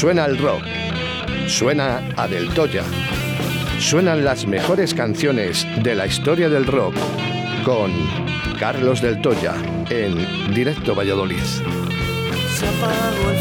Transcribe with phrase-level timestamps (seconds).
[0.00, 0.62] Suena el rock,
[1.46, 2.84] suena a Del Toya,
[3.78, 6.94] suenan las mejores canciones de la historia del rock
[7.66, 7.92] con
[8.58, 9.52] Carlos Del Toya
[9.90, 11.42] en Directo Valladolid.
[11.42, 13.36] Se el.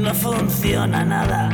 [0.00, 1.50] No funciona nada.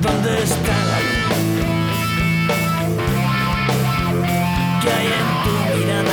[0.00, 1.36] ¿Dónde está la luz?
[4.82, 6.09] ¿Qué hay en tu?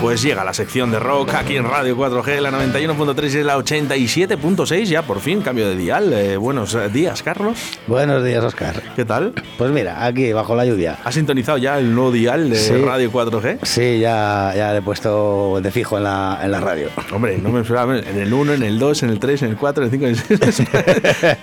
[0.00, 4.84] Pues llega la sección de rock aquí en Radio 4G, la 91.3 y la 87.6,
[4.84, 6.10] ya por fin, cambio de dial.
[6.14, 7.58] Eh, buenos días, Carlos.
[7.86, 8.82] Buenos días, Oscar.
[8.96, 9.34] ¿Qué tal?
[9.58, 10.96] Pues mira, aquí bajo la lluvia.
[11.04, 12.72] ¿Has sintonizado ya el nuevo dial de Sí.
[12.78, 13.58] Radio 4G?
[13.62, 16.88] Sí, ya, ya le he puesto de fijo en la, en la radio.
[17.12, 19.56] Hombre, no me esperaba en el 1, en el 2, en el 3, en el
[19.58, 20.68] 4, en el 5, en el 6.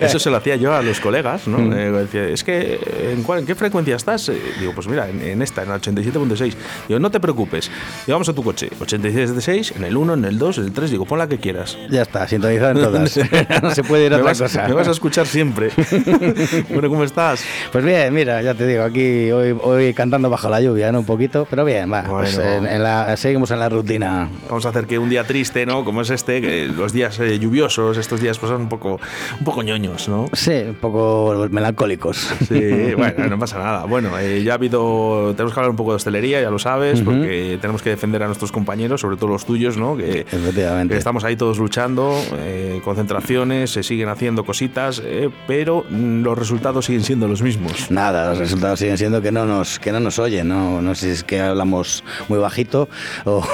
[0.00, 1.58] Eso se lo hacía yo a los colegas, ¿no?
[1.58, 1.72] Mm.
[1.74, 2.80] Eh, decía, es que,
[3.12, 4.28] ¿en, cuál- en qué frecuencia estás?
[4.30, 6.54] Eh, digo, pues mira, en, en esta, en la 87.6.
[6.88, 7.70] Digo, no te preocupes.
[8.04, 8.70] Digo, vamos a tu coche.
[8.80, 10.90] 87.6, en el 1, en el 2, en el 3.
[10.90, 11.76] Digo, pon la que quieras.
[11.90, 13.18] Ya está, sintonizado en todas.
[13.62, 14.68] no se puede ir a me otra vas, cosa.
[14.68, 15.70] me vas a escuchar siempre.
[16.70, 17.44] bueno, ¿cómo estás?
[17.72, 21.00] Pues bien, mira, ya te digo, aquí hoy, hoy cantando bajo la lluvia, ¿no?
[21.00, 22.04] Un poquito, pero bien, va.
[22.04, 22.50] pues Bueno.
[22.52, 24.28] en- en la- seguimos en la rutina.
[24.48, 25.84] Vamos a hacer que un día triste, ¿no?
[25.84, 29.00] Como es este, que los días eh, lluviosos, estos días pues son un poco,
[29.38, 30.26] un poco ñoños, ¿no?
[30.32, 32.28] Sí, un poco melancólicos.
[32.48, 33.84] Sí, bueno, no pasa nada.
[33.84, 35.32] Bueno, eh, ya ha habido.
[35.34, 37.10] Tenemos que hablar un poco de hostelería, ya lo sabes, Ujú.
[37.10, 39.96] porque tenemos que defender a nuestros compañeros, sobre todo los tuyos, ¿no?
[39.96, 40.94] Que, Efectivamente.
[40.94, 46.86] que estamos ahí todos luchando, eh, concentraciones, se siguen haciendo cositas, eh, pero los resultados
[46.86, 47.90] siguen siendo los mismos.
[47.90, 50.80] Nada, los resultados siguen siendo que no nos, que no nos oyen, ¿no?
[50.80, 52.88] No sé si es que hablamos muy bajito
[53.24, 53.44] o,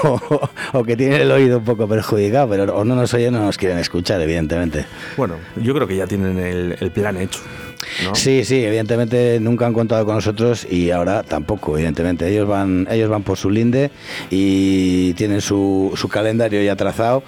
[0.72, 3.46] o que tienen el oído un poco perjudicado, pero o no nos oyen o no
[3.46, 4.86] nos quieren escuchar, evidentemente.
[5.16, 7.40] Bueno, yo creo que ya tienen el, el plan hecho.
[8.04, 8.14] ¿No?
[8.14, 12.28] Sí, sí, evidentemente nunca han contado con nosotros y ahora tampoco, evidentemente.
[12.28, 13.90] Ellos van, ellos van por su linde
[14.30, 17.22] y tienen su, su calendario ya trazado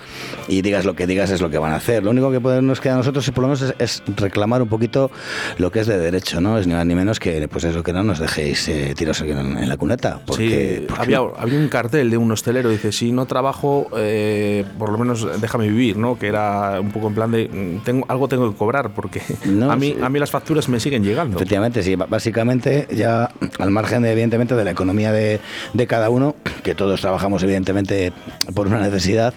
[0.48, 2.02] y digas lo que digas es lo que van a hacer.
[2.04, 4.68] Lo único que podemos- nos queda a nosotros por lo menos es, es reclamar un
[4.68, 5.10] poquito
[5.58, 6.58] lo que es de derecho, ¿no?
[6.58, 9.56] Es ni más ni menos que pues eso que no nos dejéis eh, aquí en,
[9.58, 10.20] en la cuneta.
[10.26, 14.64] Porque, sí, porque- había, había un cartel de un hostelero, dice, si no trabajo, eh,
[14.78, 16.18] por lo menos déjame vivir, ¿no?
[16.18, 19.70] Que era un poco en plan de, mm, tengo, algo tengo que cobrar, porque No,
[19.70, 20.02] a, mí, sí.
[20.02, 21.36] a mí las facturas me siguen llegando.
[21.36, 21.96] Efectivamente, sí.
[21.96, 25.40] Básicamente, ya al margen, de, evidentemente, de la economía de,
[25.72, 28.12] de cada uno, que todos trabajamos, evidentemente,
[28.54, 29.34] por una necesidad.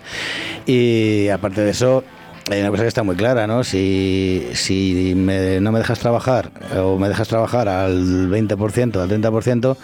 [0.66, 2.04] Y aparte de eso,
[2.50, 3.64] hay una cosa que está muy clara, ¿no?
[3.64, 9.78] Si, si me- no me dejas trabajar o me dejas trabajar al 20%, al 30%,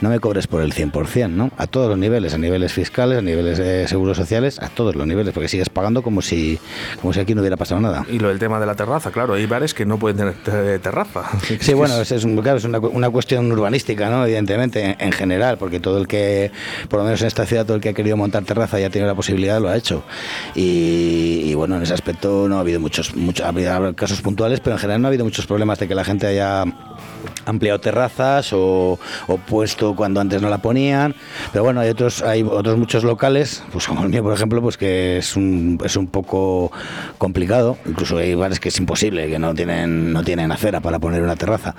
[0.00, 1.50] no me cobres por el 100%, ¿no?
[1.58, 5.06] A todos los niveles, a niveles fiscales, a niveles de seguros sociales, a todos los
[5.06, 6.58] niveles, porque sigues pagando como si,
[7.00, 8.04] como si aquí no hubiera pasado nada.
[8.10, 10.78] Y lo del tema de la terraza, claro, hay bares que no pueden tener te-
[10.78, 11.22] terraza.
[11.60, 14.24] Sí, bueno, es, es un- claro, es una, una cuestión urbanística, ¿no?
[14.24, 16.50] Evidentemente, en, en general, porque todo el que,
[16.88, 18.90] por lo menos en esta ciudad, todo el que ha querido montar terraza y ha
[18.90, 20.02] tenido la posibilidad, lo ha hecho.
[20.54, 21.94] Y, y, bueno, en ese
[22.48, 23.46] no ha habido muchos, muchos,
[23.96, 26.64] casos puntuales, pero en general no ha habido muchos problemas de que la gente haya
[27.46, 31.14] ampliado terrazas o, o puesto cuando antes no la ponían
[31.52, 34.76] pero bueno hay otros hay otros muchos locales pues como el mío por ejemplo pues
[34.76, 36.70] que es un, es un poco
[37.18, 41.22] complicado incluso hay bares que es imposible que no tienen no tienen acera para poner
[41.22, 41.74] una terraza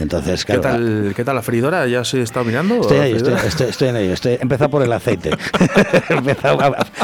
[0.00, 1.86] entonces ¿Qué claro, tal, ¿Qué tal la freidora?
[1.86, 2.80] ¿Ya se está mirando?
[2.80, 3.48] Estoy la ahí, estoy, freidora?
[3.48, 4.12] estoy, estoy en ello.
[4.14, 5.30] Estoy, empezado por el aceite.
[6.08, 6.58] empezado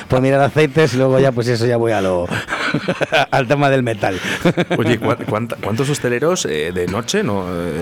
[0.08, 2.26] por mirar aceites y luego ya, pues eso ya voy a lo,
[3.30, 4.18] al tema del metal.
[4.76, 7.77] Oye, ¿cuán- cuánta- ¿cuántos hosteleros eh, de noche no eh,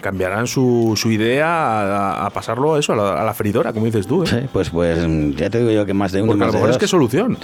[0.00, 3.86] cambiarán su, su idea a, a pasarlo a eso, a la, a la freidora, como
[3.86, 4.24] dices tú?
[4.24, 4.26] ¿eh?
[4.26, 4.98] Sí, pues, pues
[5.36, 6.32] ya te digo yo que más de uno.
[6.32, 7.38] Porque a lo mejor es que solución.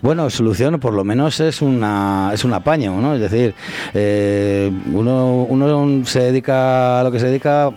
[0.00, 3.14] Bueno, solución por lo menos es una es un apaño, ¿no?
[3.14, 3.54] Es decir,
[3.94, 7.70] eh, uno, uno se dedica a lo que se dedica,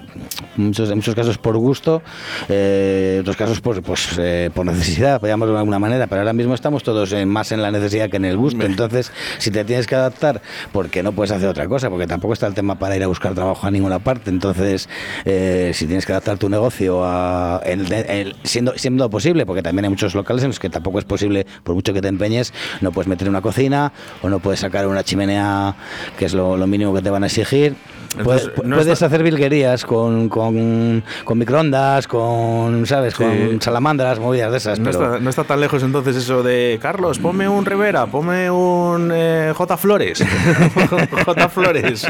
[0.56, 2.02] muchos, en muchos casos por gusto,
[2.50, 6.34] eh, en otros casos pues, pues eh, por necesidad, llamarlo de alguna manera, pero ahora
[6.34, 8.66] mismo estamos todos eh, más en la necesidad que en el gusto.
[8.66, 10.42] Entonces, si te tienes que adaptar
[10.72, 13.34] porque no puedes hacer otra cosa, porque tampoco está el tema para ir a buscar
[13.34, 14.90] trabajo a ninguna parte, entonces,
[15.26, 17.62] eh, si tienes que adaptar tu negocio a,
[18.44, 21.76] siendo, siendo posible, porque también hay muchos locales en los que tampoco es posible, por
[21.76, 23.92] mucho que te empeñes, no puedes meter una cocina
[24.22, 25.76] o no puedes sacar una chimenea,
[26.18, 27.76] que es lo mínimo que te van a exigir
[28.24, 33.16] puedes, hacer virguerías con, con, con, microondas, con, ¿sabes?
[33.16, 34.80] Con salamandras, movidas de esas.
[34.80, 39.12] No, está, no, está, tan lejos entonces eso de, Carlos, ponme un Rivera, ponme un
[39.14, 39.78] eh, J.
[39.78, 40.24] Flores.
[41.26, 41.50] J.
[41.50, 42.08] Flores.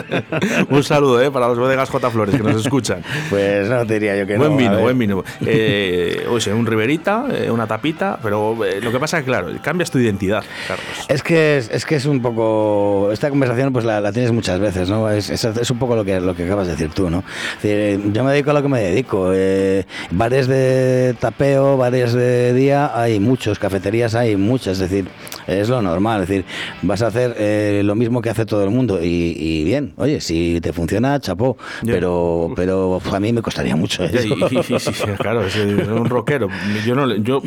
[0.70, 1.32] un saludo ¿eh?
[1.32, 2.10] para los bodegas J.
[2.10, 3.04] Flores que nos escuchan.
[3.30, 4.58] Pues no te diría yo que buen no.
[4.58, 9.18] Vino, buen vino, eh, o sea, un Riverita, eh, una tapita, pero lo que pasa
[9.18, 10.86] es que, claro, cambias tu identidad, Carlos.
[11.08, 13.10] Es que es, es que es un poco...
[13.12, 15.10] Esta conversación pues la, la tienes muchas veces, ¿no?
[15.10, 17.24] Es, es, es un poco lo que, lo que acabas de decir tú, ¿no?
[17.64, 19.32] yo me dedico a lo que me dedico.
[19.34, 25.06] Eh, bares de tapeo, bares de día, hay muchos, cafeterías hay muchas, es decir,
[25.48, 26.46] es lo normal, es decir,
[26.82, 30.60] vas a hacer eh, lo mismo que hace todo el mundo y, bien, oye, si
[30.62, 34.36] te funciona, chapó, pero, pero a mí me costaría mucho eso.
[35.18, 36.50] claro, es un rockero.
[36.86, 37.42] Yo, no, yo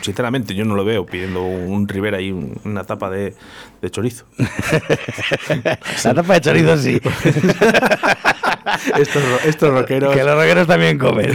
[0.00, 3.34] sinceramente, yo no lo veo pidiendo un Rivera y una tapa de,
[3.80, 4.24] de chorizo.
[6.04, 7.00] La tapa de chorizo sí.
[8.98, 10.14] estos, estos rockeros.
[10.14, 11.30] Que los rockeros también comen.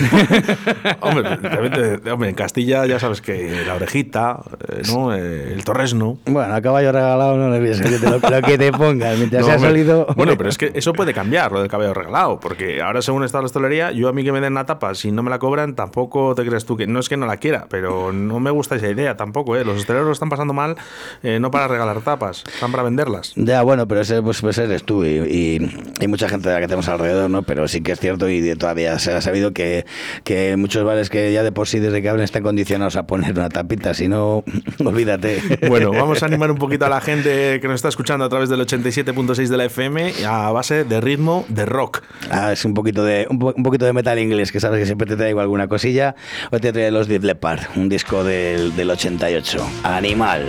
[1.02, 5.14] hombre, en Castilla ya sabes que la orejita, eh, ¿no?
[5.16, 6.18] Eh, el torresno.
[6.26, 9.18] Bueno, a caballo regalado no le voy a lo, lo, que te pongas.
[9.18, 10.08] Mientras no, ha salido.
[10.16, 12.40] Bueno, pero es que eso puede cambiar, lo del caballo regalado.
[12.40, 15.12] Porque ahora, según está la hostelería, yo a mí que me den la tapa, si
[15.12, 16.88] no me la cobran, tampoco te crees tú que.
[16.88, 19.64] No es que no la quiera, pero no me gusta esa idea tampoco, ¿eh?
[19.64, 20.76] Los hosteleros lo están pasando mal,
[21.24, 23.34] eh, no para regalar tapas, están para venderlas.
[23.36, 25.58] Ya, bueno, pero ese pues, pues eres tú y,
[26.00, 27.44] y, mucha gente de la que tenemos alrededor, ¿no?
[27.44, 29.86] Pero sí que es cierto y todavía se ha sabido que,
[30.24, 33.32] que muchos bares que ya de por sí desde que abren están condicionados a poner
[33.34, 34.44] una tapita, si no,
[34.86, 35.42] olvídate.
[35.68, 38.50] Bueno, vamos a animar un poquito a la gente que nos está escuchando a través
[38.50, 42.04] del 87.6 de la FM a base de ritmo de rock.
[42.30, 45.16] Ah, es un poquito de un, poquito de metal inglés, que sabes que siempre te
[45.16, 46.16] traigo alguna cosilla.
[46.52, 49.68] Hoy te traigo los Deep Leppard, un disco del, del 88.
[49.84, 50.46] Animal.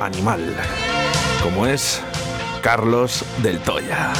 [0.00, 0.40] Animal.
[1.42, 2.02] Como es
[2.62, 4.12] Carlos del Toya.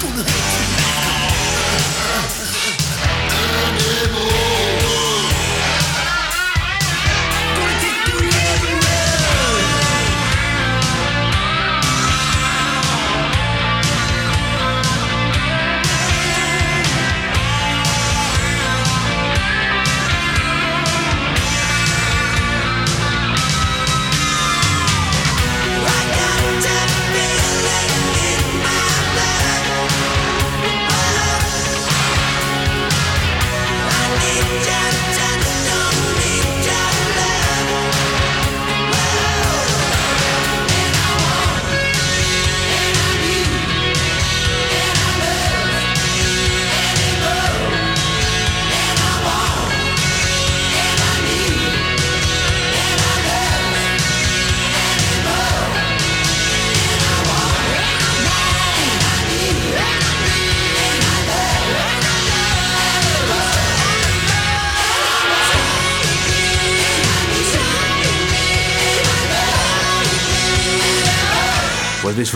[0.00, 0.59] 不能。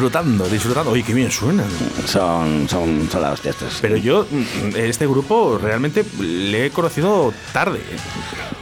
[0.04, 0.90] Disfrutando, disfrutando.
[0.90, 1.66] Oye, qué bien suenan.
[2.04, 3.56] Son, son, son las hostias.
[3.80, 7.80] Pero yo, mm, este grupo realmente le he conocido tarde.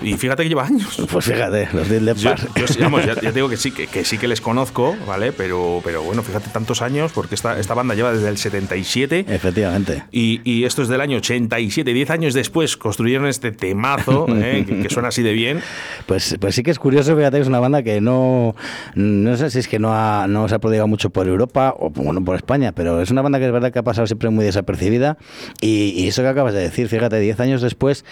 [0.02, 1.00] Y fíjate que lleva años.
[1.11, 2.49] Pues fíjate, los Dead Yo, Leppard.
[2.56, 4.96] yo sí, vamos, ya, ya te digo que sí, que, que sí que les conozco,
[5.06, 5.32] ¿vale?
[5.32, 9.26] Pero, pero bueno, fíjate tantos años, porque esta, esta banda lleva desde el 77.
[9.28, 10.04] Efectivamente.
[10.11, 14.64] Y, y esto es del año 87, 10 años después construyeron este temazo, ¿eh?
[14.66, 15.61] que, que suena así de bien.
[16.06, 18.54] Pues, pues sí que es curioso, fíjate, es una banda que no,
[18.94, 21.90] no sé si es que no, ha, no se ha prodigado mucho por Europa o
[21.90, 24.44] bueno, por España, pero es una banda que es verdad que ha pasado siempre muy
[24.44, 25.16] desapercibida
[25.60, 28.04] y, y eso que acabas de decir, fíjate, 10 años después,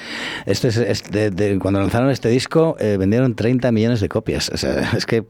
[0.47, 4.51] este es, es de- cuando lanzaron este disco eh, vendieron 30 millones de copias.
[4.53, 5.25] O sea, es que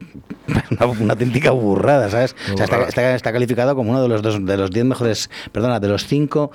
[0.79, 2.35] una, una auténtica burrada, ¿sabes?
[2.53, 2.89] O sea, está, burrada.
[2.89, 6.05] está- está calificado como uno de los dos, de los 10 mejores, perdona, de los
[6.07, 6.51] 5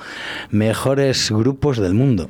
[0.50, 2.28] mejores grupos del mundo.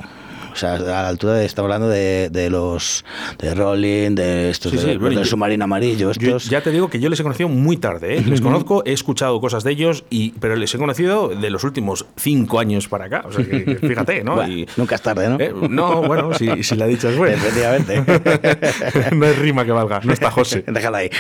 [0.56, 3.04] O sea, a la altura de, estamos hablando de, de los
[3.38, 6.70] de Rolling, de estos Sí, de- sí, los bueno, del submarino amarillo, Yo ya te
[6.70, 8.25] digo que yo les he conocido muy tarde, ¿eh?
[8.26, 12.06] les conozco, he escuchado cosas de ellos, y, pero les he conocido de los últimos
[12.16, 13.22] cinco años para acá.
[13.26, 14.36] O sea, que, fíjate, ¿no?
[14.36, 15.36] Bueno, Y- nunca es tarde, ¿no?
[15.38, 17.36] Eh, no, bueno, si, si la dicha es buena.
[17.36, 18.02] Efectivamente.
[19.14, 20.64] no hay rima que valga, no está José.
[20.66, 21.10] Déjala ahí.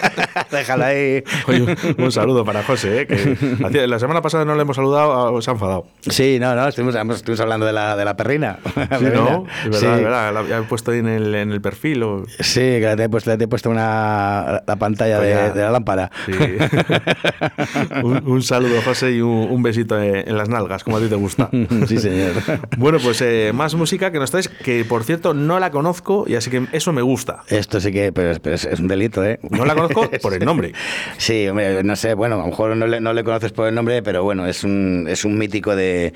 [0.52, 1.24] Déjala ahí.
[1.48, 3.06] Oye, un, saludo para José, ¿eh?
[3.06, 5.86] que la semana pasada no le hemos saludado, ah, se ha enfadado.
[6.08, 8.58] Sí, no, no, estuvimos, estuvimos hablando de la, de la perrina.
[8.98, 9.44] Sí, ¿no?
[9.64, 9.86] Es verdad, Sí.
[9.86, 12.02] es verdad, la había puesto ahí en el, en el perfil.
[12.02, 15.70] o- Sí, que te he puesto, te he puesto una, la pantalla de, de la
[15.70, 16.10] lámpara.
[16.26, 16.32] Sí.
[18.02, 21.14] un, un saludo, José, y un, un besito en, las nalgas, como a ti te
[21.16, 21.50] gusta.
[21.86, 22.32] Sí, señor.
[22.78, 26.34] Bueno, pues eh, más música que nos traes, que por cierto no la conozco y
[26.34, 27.42] así que eso me gusta.
[27.48, 29.38] Esto sí que, pero, es- pero es, es un delito, ¿eh?
[29.50, 30.72] No la conozco por el nombre.
[31.18, 33.74] Sí, hombre, no sé, bueno, a lo mejor no le, no le conoces por el
[33.74, 36.12] nombre, pero bueno, es un, es un mítico de,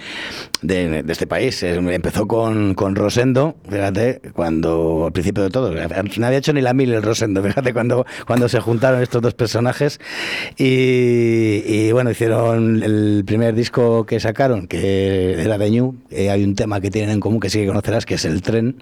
[0.63, 1.63] de, de este país.
[1.63, 6.61] Es- empezó con, con Rosendo, fíjate, cuando, al principio de todo, no había hecho ni
[6.61, 10.01] la mil el Rosendo, fíjate, cuando, cuando se juntaron estos dos personajes
[10.57, 16.45] y, y, bueno, hicieron el primer disco que sacaron, que era de Ñu, eh, hay
[16.45, 18.77] un tema que tienen en común que sí que conocerás, que es el tren,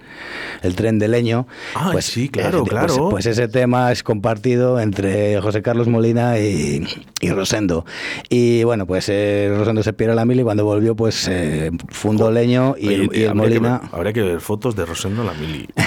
[0.61, 1.47] el tren de leño.
[1.75, 3.09] Ah, sí, claro, pues- claro.
[3.09, 6.85] pues ese tema es compartido entre José Carlos Molina y,
[7.19, 7.85] y Rosendo.
[8.29, 12.31] Y bueno, pues eh, Rosendo se pierde la mil y cuando volvió, pues eh, fundó
[12.31, 13.81] Leño y, el, Oye, y el habría Molina.
[13.91, 15.67] habría que ver fotos de Rosendo la Mili.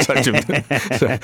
[0.00, 1.20] O sea,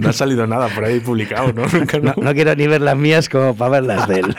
[0.00, 1.66] no ha salido nada por ahí publicado, ¿no?
[1.66, 2.22] Nunca, No, no.
[2.22, 4.36] no quiero ni ver las mías como para ver las de él.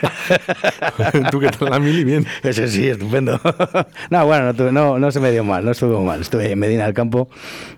[1.30, 2.26] Tú que tal la Mili, bien.
[2.42, 3.40] Ese sí, estupendo.
[4.10, 6.20] No, bueno, no, tuve- no, no se me dio mal, no estuvo mal.
[6.20, 7.28] Estuve en Medina del Campo,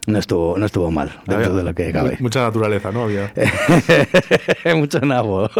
[0.06, 2.16] no estuvo, no estuvo mal, dentro Había de lo que cabe.
[2.21, 3.02] Mucha naturaleza, ¿no?
[3.04, 3.32] Había.
[4.76, 5.50] Mucho nabo.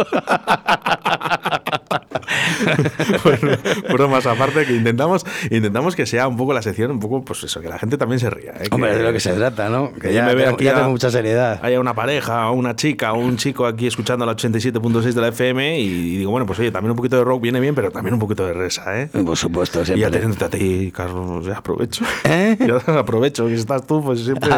[3.23, 3.57] bueno,
[3.91, 7.61] bromas aparte que intentamos intentamos que sea un poco la sección un poco pues eso
[7.61, 8.67] que la gente también se ría ¿eh?
[8.71, 9.93] Hombre, Que- de lo que se trata, ¿no?
[9.93, 11.59] Que que ya, me veo aquí ya a- tengo mucha seriedad.
[11.63, 15.27] haya una pareja o una chica o un chico aquí escuchando la 87.6 de la
[15.29, 18.13] FM y digo bueno pues oye también un poquito de rock viene bien pero también
[18.13, 19.09] un poquito de resa ¿eh?
[19.25, 20.05] Por supuesto, y siempre.
[20.05, 22.57] atentamente a ti Carlos ya aprovecho ¿Eh?
[22.87, 24.49] ya aprovecho que estás tú pues siempre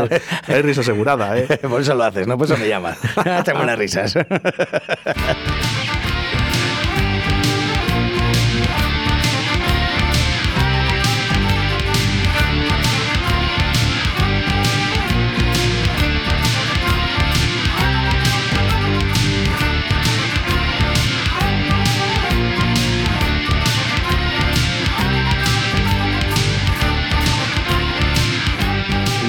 [0.48, 1.48] hay risa asegurada ¿eh?
[1.70, 2.38] Por eso lo haces, ¿no?
[2.38, 2.98] Por eso me llamas.
[3.44, 4.16] Tengo unas risas.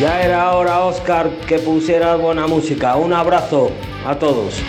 [0.00, 2.97] Ya era hora, Oscar, que pusieras buena música.
[2.97, 3.71] Un abrazo
[4.07, 4.61] a todos.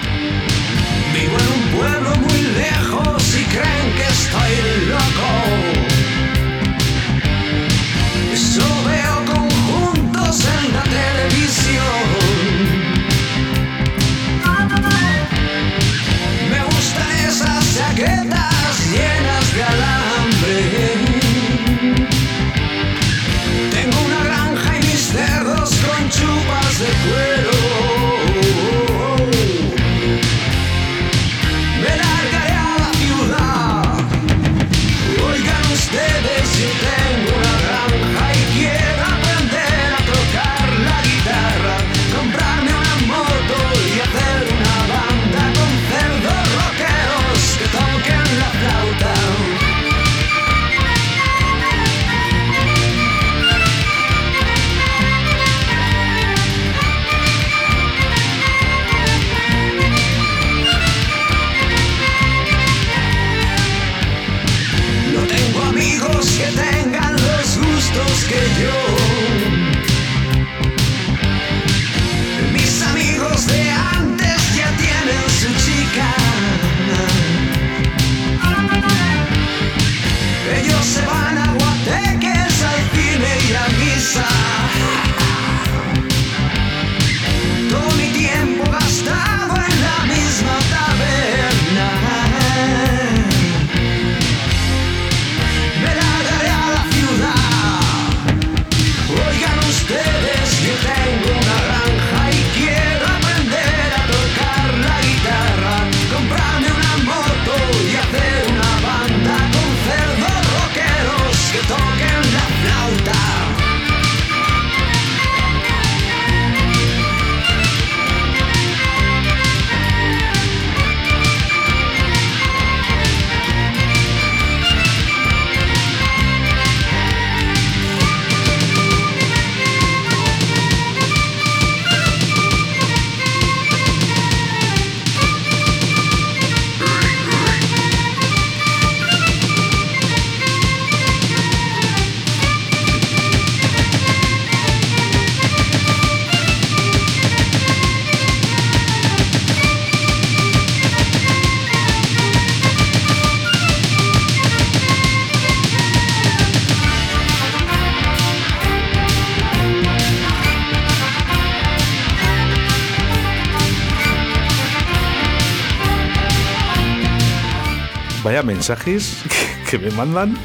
[168.67, 169.23] Mensajes
[169.69, 170.37] que, que me mandan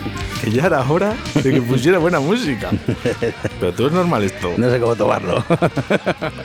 [0.44, 2.70] que ya era hora de que pusiera buena música.
[3.58, 4.52] Pero tú es normal esto.
[4.56, 5.44] No sé cómo tomarlo.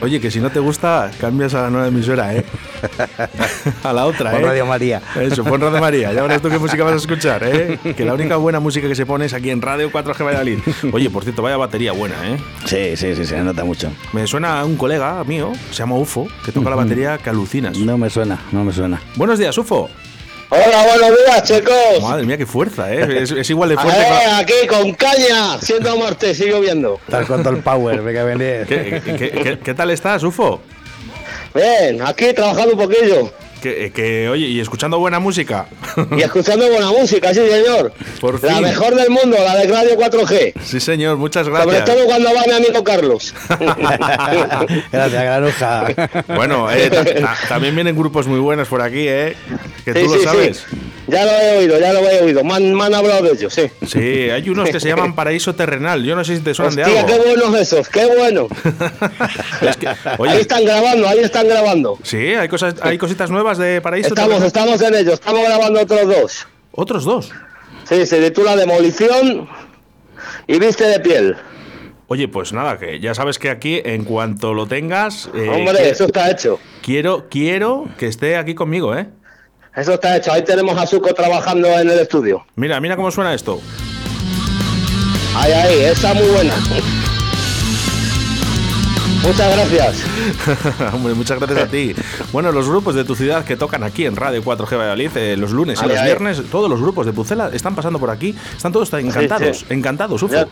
[0.00, 2.44] Oye, que si no te gusta, cambias a la nueva emisora, ¿eh?
[3.84, 4.46] A la otra, Pon ¿eh?
[4.46, 5.00] Radio María.
[5.20, 6.12] Eso, pon Radio María.
[6.12, 7.78] Ya verás tú qué música vas a escuchar, ¿eh?
[7.96, 10.58] Que la única buena música que se pone es aquí en Radio 4G Valladolid.
[10.92, 12.38] Oye, por cierto, vaya batería buena, ¿eh?
[12.64, 13.92] Sí, sí, sí, se nota mucho.
[14.12, 17.78] Me suena a un colega mío, se llama UFO, que toca la batería que alucinas.
[17.78, 19.00] No me suena, no me suena.
[19.16, 19.88] Buenos días, UFO.
[20.50, 22.02] Hola, buenos días, chicos.
[22.02, 23.18] Madre mía, qué fuerza, ¿eh?
[23.22, 24.30] Es, es igual de fuerte Eh, que...
[24.62, 26.98] aquí con caña, siendo martes, sigo viendo.
[27.06, 28.64] Estás con todo el power, bien.
[28.66, 30.60] ¿Qué, qué- qué- qué tal estás, UFO?
[31.54, 33.30] Bien, aquí trabajando un poquillo
[33.60, 35.66] Que, que, oye, y escuchando buena música.
[36.16, 37.92] y escuchando buena música, sí, señor.
[38.20, 40.52] Por La mejor del mundo, la de Radio 4G.
[40.62, 41.84] Sí, señor, muchas Sobre gracias.
[41.86, 43.34] todo cuando va mi amigo Carlos.
[44.92, 45.86] Gracias, granuja.
[46.34, 49.36] Bueno, eh, ta- ta- también vienen grupos muy buenos por aquí, ¿eh?
[49.84, 50.66] Que tú Sí, lo sí, sabes.
[50.70, 50.76] sí.
[51.08, 52.44] Ya lo he oído, ya lo he oído.
[52.44, 53.62] Me han, me han hablado de ellos, sí.
[53.86, 53.98] Sí,
[54.30, 56.04] hay unos que se llaman Paraíso Terrenal.
[56.04, 57.06] Yo no sé si te suenan de algo.
[57.06, 58.46] qué buenos esos, qué bueno.
[59.62, 61.98] Es que- Ahí están grabando, ahí están grabando.
[62.02, 64.46] sí, hay cosas, hay cositas nuevas de Paraíso Estamos, Terrenal.
[64.46, 66.46] estamos en ellos, estamos grabando otros dos.
[66.72, 67.30] Otros dos.
[67.88, 69.48] Sí, se titula Demolición
[70.46, 71.36] y Viste de Piel.
[72.10, 76.06] Oye, pues nada, que ya sabes que aquí, en cuanto lo tengas, eh, Hombre, eso
[76.06, 76.58] está hecho.
[76.82, 79.08] quiero, quiero que esté aquí conmigo, ¿eh?
[79.74, 80.32] Eso está hecho.
[80.32, 82.44] Ahí tenemos a Zuko trabajando en el estudio.
[82.56, 83.60] Mira, mira cómo suena esto.
[85.36, 86.54] Ahí, ahí, está muy buena.
[89.22, 90.04] Muchas gracias.
[90.94, 91.94] Hombre, muchas gracias a ti.
[92.32, 95.50] Bueno, los grupos de tu ciudad que tocan aquí en Radio 4G Valladolid eh, los
[95.50, 96.04] lunes y Ay, los ay.
[96.06, 98.34] viernes, todos los grupos de Pucela están pasando por aquí.
[98.56, 99.66] Están todos encantados, sí.
[99.70, 100.34] encantados, Ufo.
[100.34, 100.46] Ya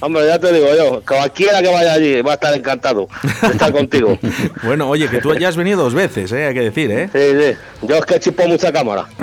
[0.00, 3.08] hombre, ya te digo yo, cualquiera que vaya allí va a estar encantado
[3.42, 4.18] de estar contigo.
[4.62, 6.46] Bueno, oye, que tú ya has venido dos veces, ¿eh?
[6.46, 7.08] hay que decir, ¿eh?
[7.12, 7.18] Sí,
[7.52, 7.86] sí.
[7.86, 9.06] Yo es que chipo mucha cámara.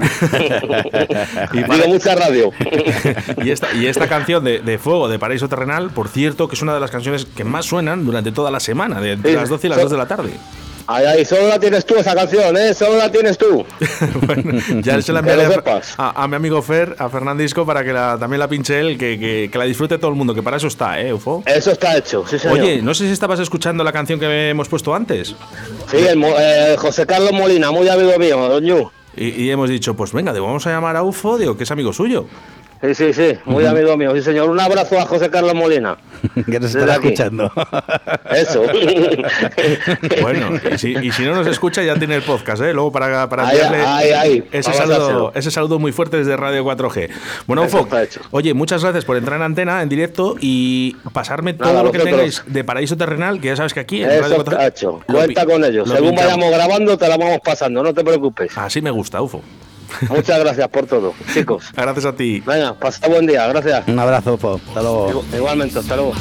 [1.54, 2.52] Y Digo para- mucha radio.
[3.44, 6.62] y, esta, y esta canción de, de Fuego de Paraíso Terrenal, por cierto, que es
[6.62, 9.50] una de las canciones que más suenan durante toda la semana, de entre Sí, las
[9.50, 10.32] 12 y las so- 2 de la tarde.
[10.86, 12.74] Ahí, ahí, solo la tienes tú esa canción, ¿eh?
[12.74, 13.66] Solo la tienes tú.
[14.26, 17.94] bueno, ya se la enviaré a, a- a mi amigo Fer, a Fernandisco, para que
[17.94, 20.58] la- también la pinche él, que, que- que la disfrute todo el mundo, que para
[20.58, 21.42] eso está, ¿eh, Ufo?
[21.46, 22.60] Eso está hecho, sí, señor.
[22.60, 25.36] Oye, no sé si estabas escuchando la canción que hemos puesto antes.
[25.90, 28.90] Sí, el, eh, José Carlos Molina, muy amigo mío, doñu.
[29.16, 31.94] Y, y hemos dicho, pues venga, vamos a llamar a Ufo, digo, que es amigo
[31.94, 32.26] suyo.
[32.84, 34.50] Sí, sí, sí, muy amigo mío, sí, señor.
[34.50, 35.96] Un abrazo a José Carlos Molina.
[36.52, 37.08] que nos estará aquí.
[37.08, 37.50] escuchando.
[38.36, 38.64] Eso.
[40.22, 42.74] Bueno, y si, y si no nos escucha, ya tiene el podcast, ¿eh?
[42.74, 44.48] Luego para, para Ahí, enviarle ahí, ahí.
[44.52, 47.10] Ese, saludo, ese saludo muy fuerte desde Radio 4G.
[47.48, 48.22] Bueno, hecho.
[48.32, 52.00] oye, muchas gracias por entrar en antena, en directo, y pasarme todo Nada, lo que
[52.00, 55.00] tengáis de Paraíso Terrenal, que ya sabes que aquí en Radio Eso 4G está hecho.
[55.08, 55.88] lo Cuenta con ellos.
[55.88, 56.36] lo Según pinchamos.
[56.38, 58.58] vayamos grabando, te la vamos pasando, no te preocupes.
[58.58, 59.42] Así me gusta, Ufo.
[60.10, 61.66] Muchas gracias por todo, chicos.
[61.76, 62.42] Gracias a ti.
[62.46, 63.88] Venga, pasa buen día, gracias.
[63.88, 64.60] Un abrazo, Po.
[64.68, 65.12] Hasta luego.
[65.12, 66.14] Igu- Igualmente, hasta luego.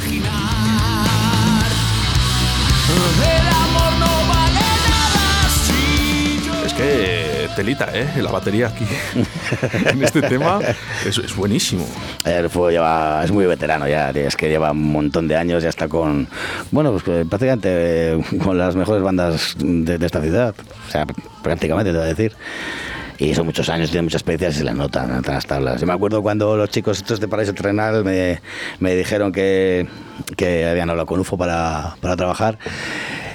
[6.65, 8.07] Es que telita, ¿eh?
[8.21, 8.85] La batería aquí
[9.89, 10.59] en este tema
[11.05, 11.85] es, es buenísimo.
[12.25, 15.69] El fuego lleva, es muy veterano ya, es que lleva un montón de años, ya
[15.69, 16.27] está con,
[16.71, 17.69] bueno, pues que prácticamente
[18.13, 20.55] eh, con las mejores bandas de, de esta ciudad,
[20.87, 21.05] o sea,
[21.43, 22.33] prácticamente te voy a decir.
[23.17, 25.79] Y son muchos años, tiene mucha experiencia y se la notan, notan las tablas.
[25.79, 28.41] Yo me acuerdo cuando los chicos estos de Paraíso Terrenal me,
[28.79, 29.87] me dijeron que,
[30.35, 32.57] que habían hablado con UFO para, para trabajar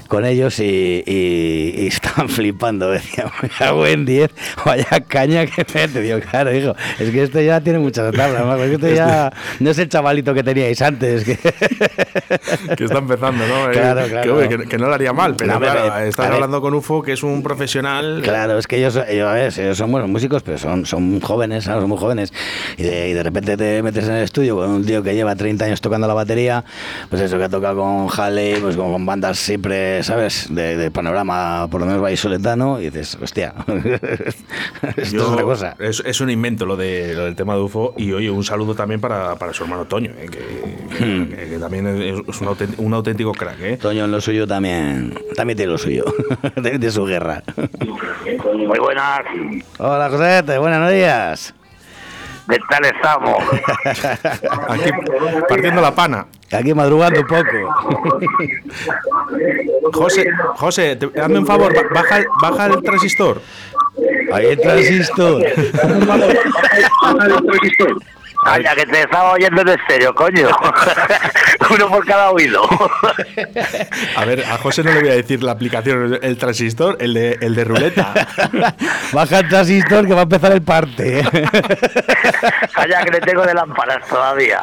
[0.08, 2.90] con ellos y, y- y estaban flipando.
[2.90, 4.30] Decían, vaya buen 10,
[4.64, 6.00] vaya caña que mete.
[6.00, 8.44] Digo, claro, hijo, es que esto ya tiene muchas tablas.
[8.44, 8.56] ¿no?
[8.56, 11.24] Es que esto ya no es el chavalito que teníais antes.
[11.24, 11.38] Que...
[12.76, 13.68] Que está empezando, ¿no?
[13.68, 14.48] Eh, Claro, que, claro.
[14.48, 17.12] que- que no lo haría mal, pero No, claro, eh, estás hablando con UFO, que
[17.12, 18.20] es un profesional.
[18.22, 21.64] Claro, es que ellos, ellos, a ver, ellos son buenos músicos, pero son, son jóvenes,
[21.64, 22.32] son muy jóvenes.
[22.76, 25.34] Y de, y de repente te metes en el estudio con un tío que lleva
[25.36, 26.64] 30 años tocando la batería,
[27.10, 30.46] pues eso, que ha tocado con Halley, pues con, con bandas siempre, ¿sabes?
[30.54, 33.54] De, de panorama, por lo menos vallisoletano, y dices, hostia,
[34.96, 35.76] esto es Yo- otra cosa.
[35.78, 37.94] Es, es un invento lo, de, lo del tema de UFO.
[37.96, 41.28] Y oye, un saludo también para, para su hermano Toño, eh, que, Hmm.
[41.28, 43.60] que- que también es un auténtico, un auténtico crack.
[43.60, 43.76] ¿eh?
[43.76, 46.04] Toño en lo suyo también, también tiene lo suyo,
[46.56, 47.42] de, de su guerra.
[47.56, 49.20] Muy buenas,
[49.78, 51.54] Hola, José, buenos días.
[52.48, 53.36] ¿Qué tal estamos?
[54.68, 54.90] Aquí
[55.48, 56.26] partiendo la pana.
[56.52, 57.50] Aquí madrugando un poco.
[59.92, 63.40] José, José, te- hazme un favor, ba- baja, el- baja el transistor.
[64.32, 65.42] Ahí el transistor.
[68.44, 70.48] Calla, que te estaba oyendo en estéreo, coño.
[71.70, 72.62] Uno por cada oído.
[74.16, 77.38] A ver, a José no le voy a decir la aplicación, el transistor, el de,
[77.40, 78.14] el de ruleta.
[79.12, 81.22] Baja el transistor que va a empezar el parte.
[82.74, 84.62] Calla, que le tengo de lámparas todavía.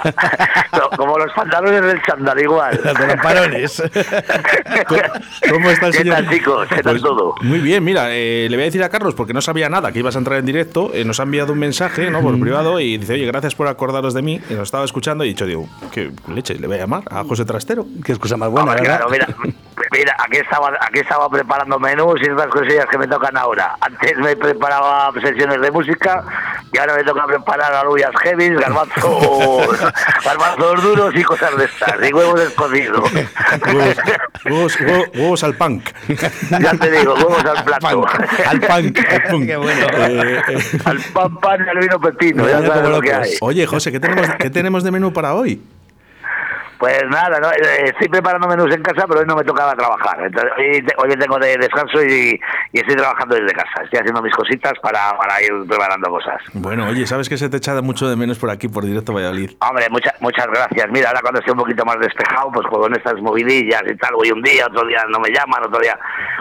[0.72, 2.82] No, Como los pantalones del chándal, igual.
[2.82, 3.84] de los parones.
[5.50, 6.16] ¿Cómo está el ¿Qué señor?
[6.16, 6.68] tal, chicos?
[6.70, 7.36] ¿Qué tal Pues, todo?
[7.42, 10.00] Muy bien, mira, eh, le voy a decir a Carlos, porque no sabía nada, que
[10.00, 12.22] ibas a entrar en directo, eh, nos ha enviado un mensaje, ¿no?
[12.22, 15.28] Por privado, y dice, oye, gracias por acordaros de mí, y nos estaba escuchando, y
[15.28, 17.86] he dicho, digo, qué leche, le voy a llamar a José Trastero.
[18.04, 19.06] Qué excusa más buena, Hombre, ¿verdad?
[19.08, 19.56] claro, mira,
[19.98, 23.76] mira, aquí estaba, aquí estaba preparando menús y otras cosillas que me tocan ahora.
[23.82, 26.24] Antes me preparaba sesiones de música
[26.72, 29.80] y ahora me toca preparar alubias heavy, garbanzos,
[30.26, 33.12] garbanzos duros y cosas de estas, y huevos escocidos.
[33.14, 33.96] Huevos,
[34.46, 35.90] huevos, huevos- huevos al punk.
[36.60, 37.88] ya te digo, huevos al plato.
[38.48, 39.00] Al punk.
[39.00, 39.46] al punk.
[39.46, 39.86] Qué bueno.
[39.98, 43.12] Eh, eh, al pan pan y al vino pepino, ya Mira sabes cómo lo que
[43.12, 43.26] locos.
[43.28, 43.34] hay.
[43.42, 45.62] oye, José, ¿qué tenemos, ¿qué tenemos de menú para hoy?
[46.78, 50.18] Pues nada, no, eh, estoy preparando menús en casa, pero hoy no me tocaba trabajar.
[50.26, 52.40] Entonces, hoy, te- hoy tengo de descanso y,
[52.74, 53.82] y estoy trabajando desde casa.
[53.84, 56.42] Estoy haciendo mis cositas para, para ir preparando cosas.
[56.54, 59.52] Bueno, oye, ¿sabes que se te echa mucho de menos por aquí, por directo Valladolid?
[59.60, 60.88] Hombre, muchas muchas gracias.
[60.92, 64.32] Mira, ahora cuando esté un poquito más despejado, pues con estas movidillas y tal, voy
[64.32, 65.98] un día, otro día no me llaman, otro día...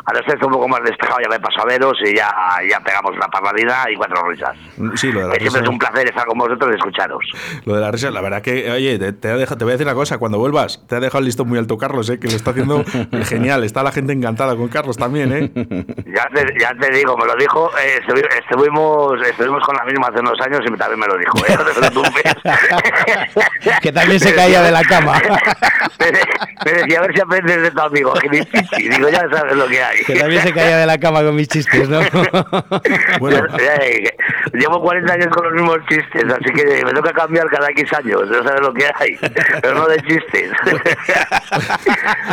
[0.06, 2.30] Ahora esté un poco más despejado, ya me paso a veros y ya,
[2.68, 4.54] ya pegamos una parladina y cuatro risas.
[4.96, 5.62] Sí, lo de la Que siempre risa.
[5.62, 7.24] es un placer estar con vosotros y escucharos.
[7.64, 10.18] Lo de la risa, la verdad que, oye, te, te voy a decir una cosa,
[10.24, 12.18] cuando vuelvas, te ha dejado el listón muy alto Carlos, ¿eh?
[12.18, 12.82] que lo está haciendo
[13.28, 13.62] genial.
[13.62, 15.50] Está la gente encantada con Carlos también, ¿eh?
[16.06, 20.06] Ya te, ya te digo, me lo dijo, eh, estuvi- estuvimos, estuvimos con la misma
[20.06, 21.36] hace unos años y también me lo dijo.
[21.46, 21.54] ¿eh?
[21.58, 22.34] No te preocupes.
[23.82, 25.20] Que también se caía de la cama.
[25.98, 26.20] Me, de-
[26.64, 28.88] me decía, a ver si aprendes de tu amigo, Gilipichi.
[28.88, 30.02] Digo, ya sabes lo que hay.
[30.04, 32.00] Que también se caía de la cama con mis chistes, ¿no?
[33.20, 34.10] Bueno, Eh,
[34.54, 38.22] Llevo 40 años con los mismos chistes, así que me toca cambiar cada X años,
[38.28, 39.18] no sabes lo que hay,
[39.60, 40.13] pero no de chistes.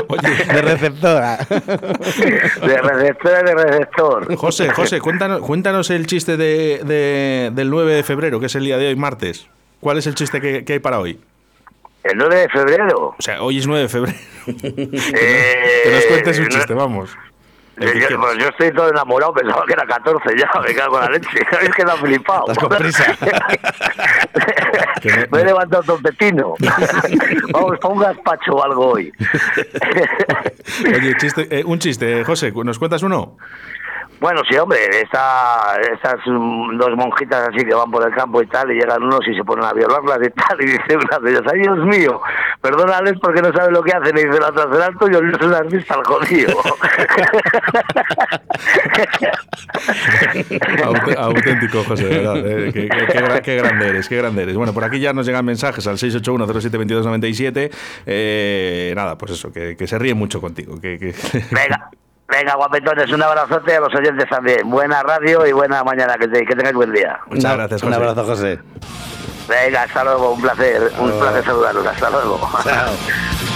[0.08, 1.38] Oye, De receptora.
[1.38, 4.36] De receptor de receptor.
[4.36, 8.63] José, José, cuéntanos, cuéntanos el chiste de, de- del 9 de febrero, que es el
[8.65, 9.48] día de hoy, martes.
[9.80, 11.20] ¿Cuál es el chiste que, que hay para hoy?
[12.04, 13.15] El 9 de febrero.
[13.17, 14.17] O sea, hoy es 9 de febrero.
[14.48, 17.15] Eh, que nos cuentes un chiste, vamos.
[17.82, 21.12] Yo, pues yo estoy todo enamorado, pensaba que era 14 ya, me cago en la
[21.12, 21.30] leche.
[21.62, 22.46] Es que flipado.
[22.48, 23.06] Estás con prisa.
[25.32, 26.54] Me he levantado topetino.
[27.54, 29.12] Vamos, pon un gazpacho o algo hoy.
[30.86, 33.38] Oye, chiste, eh, un chiste, José, ¿nos cuentas uno?
[34.21, 38.45] Bueno, sí, hombre, esta, estas mm, dos monjitas así que van por el campo y
[38.45, 41.31] tal, y llegan unos y se ponen a violarlas y tal, y dice una de
[41.31, 42.21] ellas, ay Dios mío,
[42.62, 45.38] perdónales porque no saben lo que hacen, y dice la otra, será el tuyo, no
[45.39, 46.55] se las vista al jodido.
[50.84, 52.38] Aut- auténtico, José, verdad.
[52.38, 54.55] eh, qué, qué- qué gra- qué grande eres, qué grande eres.
[54.55, 57.71] Bueno, por aquí ya nos llegan mensajes al 681-07-2297.
[58.05, 60.79] Eh, nada, pues eso, que, que se ríen mucho contigo.
[60.79, 61.13] Que, que-
[61.51, 61.89] Venga,
[62.32, 64.70] venga, guapetones, un abrazote a los oyentes también.
[64.70, 67.20] Buena radio y buena mañana, que, te- que tengáis buen día.
[67.28, 68.60] Muchas gracias, Un abrazo, José.
[69.48, 72.39] Venga, hasta luego, un placer, un placer saludarlos, hasta luego.
[72.63, 72.91] Chao.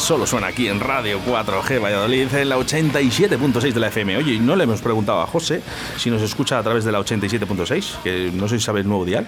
[0.00, 4.16] solo suena aquí en Radio 4G Valladolid en la 87.6 de la FM.
[4.16, 5.62] Oye, no le hemos preguntado a José
[5.96, 9.04] si nos escucha a través de la 87.6, que no sé si sabe el nuevo
[9.04, 9.26] dial.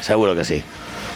[0.00, 0.62] Seguro que sí.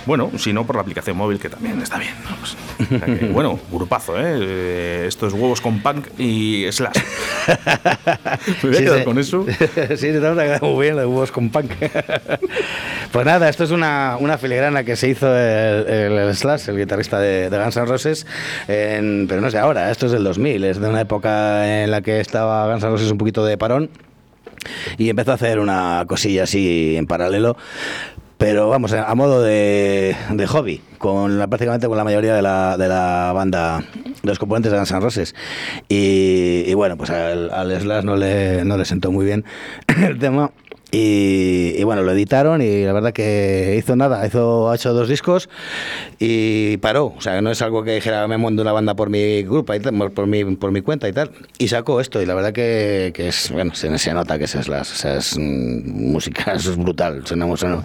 [0.07, 2.15] Bueno, si no, por la aplicación móvil, que también está bien.
[2.39, 4.39] Pues, o sea que, bueno, grupazo, ¿eh?
[4.41, 6.95] Eh, Estos huevos con punk y slash.
[8.63, 9.05] Me voy a Sí, quedar sí.
[9.05, 9.45] con eso.
[9.91, 11.73] sí, se te ha quedado muy bien los huevos con punk.
[13.13, 16.79] pues nada, esto es una, una filigrana que se hizo el, el- el Slash, el
[16.79, 18.27] guitarrista de, de Guns N' Roses,
[18.69, 22.01] en- pero no de ahora, esto es del 2000, es de una época en la
[22.03, 23.91] que estaba Guns N' Roses un poquito de parón
[24.99, 27.57] y empezó a hacer una cosilla así en paralelo.
[28.39, 32.77] Pero vamos, a modo de, de hobby, con la, prácticamente con la mayoría de la,
[32.77, 33.83] de la banda,
[34.23, 35.35] los componentes de Guns N' Roses.
[35.89, 39.45] Y, y bueno, pues al, al Slash no le, no le sentó muy bien
[40.07, 40.51] el tema.
[40.99, 45.09] Y, y bueno, lo editaron y la verdad que hizo nada, hizo, ha hecho dos
[45.11, 45.51] discos
[46.19, 47.13] y paró.
[47.17, 49.81] O sea, no es algo que dijera me monto una banda por mi grupo, y
[49.81, 51.33] tal, por, mi, por mi cuenta y tal.
[51.59, 54.53] Y sacó esto y la verdad que, que es, bueno, se, se nota que es
[54.53, 54.91] Slash.
[54.91, 57.21] O sea, es mm, música, eso es brutal.
[57.27, 57.85] Sonamos, sonamos-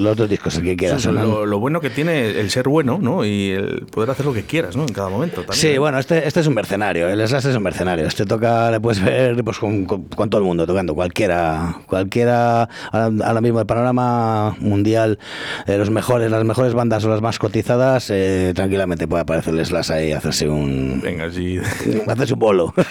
[0.00, 0.96] los dos discos, el que quiera.
[0.96, 1.30] Eso es sonan.
[1.30, 3.24] lo, lo bueno que tiene el ser bueno, ¿no?
[3.24, 4.82] Y el poder hacer lo que quieras, ¿no?
[4.82, 5.42] En cada momento.
[5.42, 5.82] También, Sí, ¿no?
[5.82, 8.04] bueno, este, este es un mercenario, el Slash es un mercenario.
[8.08, 12.47] Este toca, le puedes ver pues, con, con- con todo el mundo tocando, cualquiera, cualquiera,
[12.92, 15.18] ahora, ahora mismo el panorama mundial,
[15.66, 19.64] eh, los mejores, las mejores bandas o las más cotizadas, eh, tranquilamente puede aparecer el
[19.64, 21.58] Slash ahí y hacerse un, Venga, sí.
[22.08, 22.74] hacerse un bolo.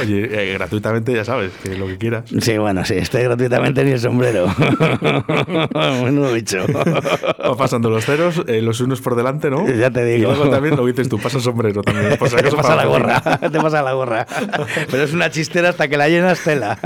[0.00, 2.24] Oye, eh, gratuitamente ya sabes, que lo que quieras.
[2.40, 4.46] Sí, bueno, sí, este gratuitamente ni el sombrero.
[6.04, 6.64] Menudo bicho.
[6.74, 9.68] Va pasando los ceros, los unos por delante, ¿no?
[9.68, 10.32] Ya te Y digo.
[10.32, 12.16] luego también lo dices tú, pasa el sombrero también.
[12.16, 14.26] Por si te pasa la gorra, te pasa la gorra.
[14.90, 16.78] Pero es una chistera hasta que la llenas tela.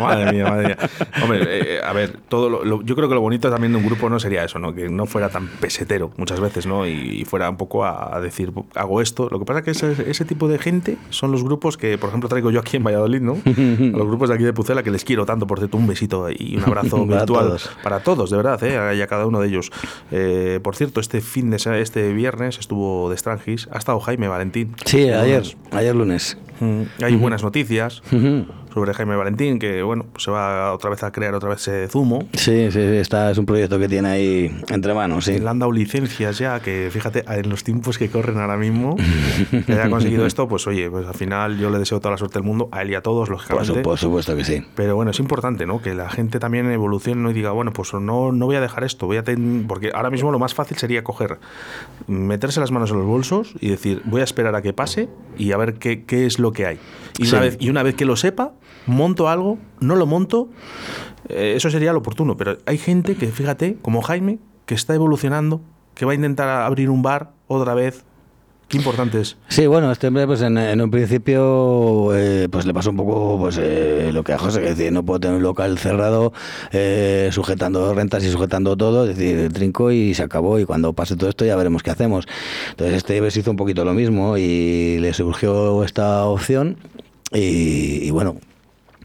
[0.00, 0.76] Madre mía, madre mía.
[1.22, 1.40] Hombre,
[1.76, 4.08] eh, a ver, todo lo- lo- yo creo que lo bonito también de un grupo
[4.10, 4.74] no sería eso, ¿no?
[4.74, 6.86] Que no fuera tan pesetero muchas veces, ¿no?
[6.86, 9.28] Y, y fuera un poco a, a decir, hago esto.
[9.30, 12.08] Lo que pasa es que ese, ese tipo de gente son los grupos que, por
[12.08, 13.32] ejemplo, traigo yo aquí en Valladolid, ¿no?
[13.34, 16.28] A los grupos de aquí de Pucela que les quiero tanto, por cierto, un besito
[16.30, 17.70] y un abrazo Para virtual todos.
[17.82, 18.96] para todos, de verdad, ¿eh?
[18.96, 19.70] Y a cada uno de ellos.
[20.10, 24.74] Eh, por cierto, este fin de este viernes estuvo de Strangis, ha estado Jaime Valentín.
[24.84, 26.36] Sí, El ayer, ayer lunes.
[26.60, 28.46] Mm, Hay buenas noticias Ujú.
[28.74, 31.86] Sobre Jaime Valentín, que bueno, pues se va otra vez a crear otra vez ese
[31.88, 32.26] zumo.
[32.32, 35.38] Sí, sí, sí, está, es un proyecto que tiene ahí entre manos, sí.
[35.38, 38.96] Le han dado licencias ya, que fíjate, en los tiempos que corren ahora mismo,
[39.66, 42.34] que haya conseguido esto, pues oye, pues al final yo le deseo toda la suerte
[42.40, 43.74] del mundo, a él y a todos, Por, lógicamente.
[43.74, 44.64] su- por supuesto que sí.
[44.74, 45.80] Pero bueno, es importante, ¿no?
[45.80, 47.30] Que la gente también evolucione ¿no?
[47.30, 50.10] y diga, bueno, pues no, no voy a dejar esto, voy a ten- porque ahora
[50.10, 51.38] mismo lo más fácil sería coger,
[52.08, 55.08] meterse las manos en los bolsos y decir, voy a esperar a que pase
[55.38, 56.78] y a ver qué, qué es lo que hay.
[57.18, 58.52] Y, una vez, y una vez que lo sepa,
[58.86, 60.48] monto algo, no lo monto,
[61.28, 62.36] eh, eso sería lo oportuno.
[62.36, 65.60] Pero hay gente que, fíjate, como Jaime, que está evolucionando,
[65.94, 68.04] que va a intentar abrir un bar otra vez.
[68.68, 69.36] Qué importante es.
[69.48, 73.38] Sí, bueno, este hombre, pues en, en un principio, eh, pues le pasó un poco
[73.38, 76.32] pues eh, lo que a José, que es decir, no puedo tener un local cerrado,
[76.72, 81.14] eh, sujetando rentas y sujetando todo, es decir, trinco y se acabó, y cuando pase
[81.14, 82.26] todo esto ya veremos qué hacemos.
[82.70, 86.78] Entonces este pues, hizo un poquito lo mismo y le surgió esta opción
[87.34, 88.36] y, y bueno...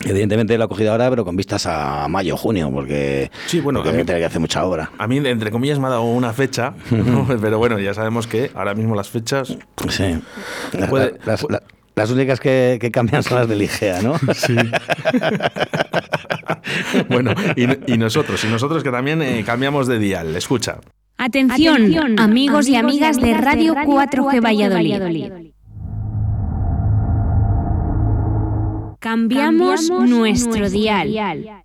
[0.05, 3.89] Evidentemente lo ha cogido ahora, pero con vistas a mayo, junio, porque, Sí, bueno, porque
[3.89, 4.91] a mí- tiene que hacer mucha obra.
[4.97, 7.27] A mí, entre comillas, me ha dado una fecha, ¿no?
[7.41, 9.57] pero bueno, ya sabemos que ahora mismo las fechas
[9.89, 10.17] Sí.
[10.71, 11.61] La- Puede- las, la-
[11.95, 14.17] las únicas que, que cambian son las de Ligea, ¿no?
[14.35, 14.55] Sí.
[17.09, 20.33] bueno, y, y nosotros, y nosotros que también eh, cambiamos de dial.
[20.35, 20.77] Escucha.
[21.17, 25.51] Atención, amigos, y amigas de Radio 4G Valladolid.
[28.99, 31.61] Cambiamos, nuestro dial.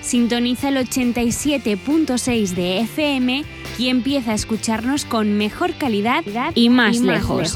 [0.00, 3.44] Sintoniza el 87.6 de FM
[3.76, 6.24] y empieza a escucharnos con mejor calidad
[6.54, 7.54] y más, lejos.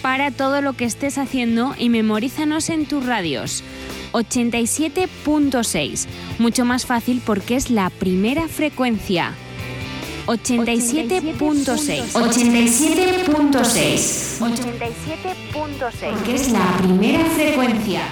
[0.00, 3.62] Para todo lo que estés haciendo y memorízanos en tus radios.
[4.12, 6.06] 87.6,
[6.38, 9.34] mucho más fácil porque es la primera frecuencia.
[10.30, 12.12] 87.6.
[12.12, 14.38] 87.6.
[14.38, 16.12] 87.6.
[16.12, 18.02] Porque es la primera frecuencia.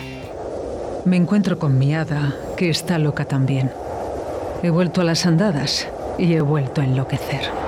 [1.05, 3.71] Me encuentro con mi hada, que está loca también.
[4.65, 5.87] He vuelto a las andadas
[6.19, 7.68] y he vuelto a enloquecer.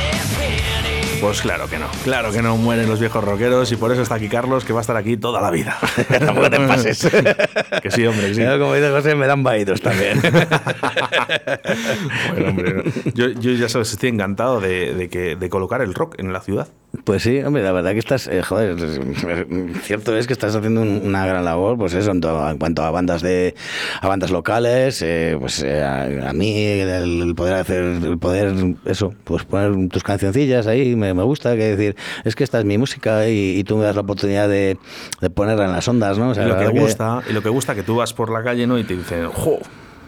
[1.21, 4.15] Pues claro que no, claro que no mueren los viejos rockeros y por eso está
[4.15, 5.77] aquí Carlos, que va a estar aquí toda la vida.
[6.19, 7.07] Tampoco te pases.
[7.83, 8.41] que sí, hombre, que sí.
[8.43, 10.19] Como dice José, me dan vaídos también.
[12.33, 16.15] Bueno, hombre, yo, yo ya sabes, estoy encantado de, de que, de colocar el rock
[16.17, 16.67] en la ciudad.
[17.05, 18.75] Pues sí, hombre, la verdad que estás, eh, joder,
[19.83, 22.83] cierto es que estás haciendo un- una gran labor, pues eso, en, to- en cuanto
[22.83, 23.55] a bandas de,
[24.01, 28.53] a bandas locales, eh, pues eh, a, a mí el, poder hacer, el poder,
[28.85, 32.65] eso, pues poner tus cancioncillas ahí, me, me gusta, que decir, es que esta es
[32.65, 34.77] mi música y, y tú me das la oportunidad de,
[35.21, 36.31] de ponerla en las ondas, ¿no?
[36.31, 38.43] O sea, y lo que gusta, y lo que gusta que tú vas por la
[38.43, 38.77] calle ¿no?
[38.77, 39.59] y te dicen, ¡jo!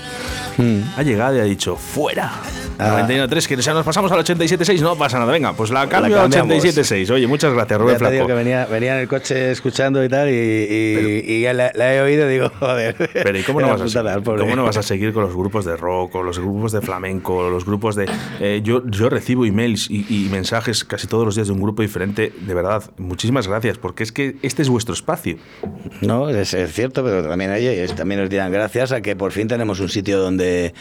[0.97, 2.31] ha llegado y ha dicho fuera.
[2.79, 3.05] Ah.
[3.07, 5.31] 91.3, que ya nos pasamos al 87.6, no pasa nada.
[5.31, 6.63] Venga, pues la cambio a cambiamos.
[6.63, 7.09] 87.6.
[7.13, 8.27] Oye, muchas gracias, Rubén te digo Flaco.
[8.27, 11.93] que venía, venía en el coche escuchando y tal, y, y, y ya la, la
[11.95, 12.95] he oído y digo, joder.
[13.13, 15.65] Pero ¿y cómo no, vas a seguir, cómo no vas a seguir con los grupos
[15.65, 18.09] de rock, o los grupos de flamenco, los grupos de...
[18.39, 21.81] eh, yo, yo recibo emails y, y mensajes casi todos los días de un grupo
[21.81, 22.33] diferente.
[22.41, 25.37] De verdad, muchísimas gracias, porque es que este es vuestro espacio.
[26.01, 29.47] No, es, es cierto, pero también, oye, también nos dirán gracias a que por fin
[29.47, 30.73] tenemos un sitio donde,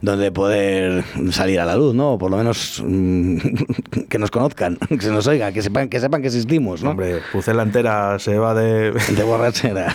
[0.00, 1.04] donde poder
[1.42, 2.18] salir a la luz, ¿no?
[2.18, 3.36] Por lo menos mm,
[4.08, 6.90] que nos conozcan, que se nos oiga, que sepan que, sepan que existimos, ¿no?
[6.90, 8.92] Hombre, Pucela entera se va de...
[9.12, 9.92] De borrachera.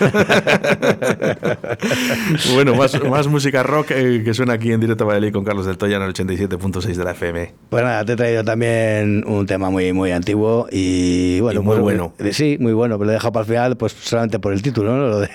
[2.53, 5.77] bueno, más, más música rock eh, que suena aquí en directo Valladolid con Carlos del
[5.77, 7.53] Toya en el 87.6 de la FM.
[7.69, 11.73] Pues nada, te he traído también un tema muy muy antiguo y bueno, Y muy
[11.75, 12.13] pues, bueno.
[12.19, 14.61] eh, Sí, muy bueno, pero lo he dejado para el final, pues solamente por el
[14.61, 15.07] título, ¿no?
[15.07, 15.29] Lo de,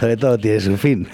[0.00, 1.06] lo de todo tiene su fin.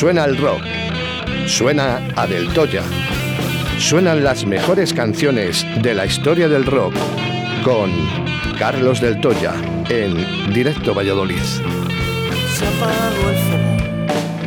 [0.00, 0.62] Suena el rock.
[1.44, 2.82] Suena a Del Toya.
[3.78, 6.94] Suenan las mejores canciones de la historia del rock
[7.62, 7.90] con
[8.58, 9.52] Carlos Del Toya
[9.90, 11.42] en Directo Valladolid.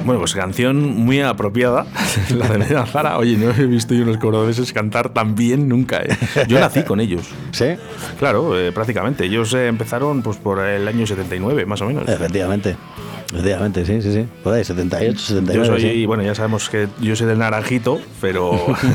[0.04, 1.86] Bueno, pues canción muy apropiada,
[2.32, 3.20] la de Medina Zara.
[3.20, 6.02] Oye, no he visto yo unos cordobeses cantar tan bien nunca.
[6.02, 6.18] ¿eh?
[6.48, 7.30] Yo nací con ellos.
[7.52, 7.76] ¿Sí?
[8.18, 9.26] Claro, eh, prácticamente.
[9.26, 12.10] Ellos eh, empezaron pues por el año 79, más o menos.
[12.10, 12.76] Efectivamente.
[13.34, 14.28] Efectivamente, sí, sí, sí.
[14.44, 15.68] Por ahí, 78, 79.
[15.68, 16.06] Yo soy, sí.
[16.06, 18.52] bueno, ya sabemos que yo soy del naranjito, pero,